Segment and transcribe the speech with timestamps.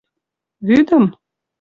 [0.67, 1.05] —Вӱдым?